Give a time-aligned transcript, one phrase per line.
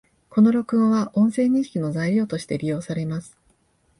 [0.31, 3.37] この録音は、音声認識の材料として利用されます